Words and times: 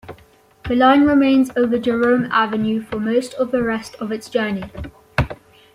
The 0.67 0.73
line 0.75 1.03
remains 1.03 1.51
over 1.55 1.77
Jerome 1.77 2.25
Avenue 2.31 2.81
for 2.81 2.99
most 2.99 3.35
of 3.35 3.51
the 3.51 3.61
rest 3.61 3.93
of 3.99 4.11
its 4.11 4.31
journey. 4.31 4.63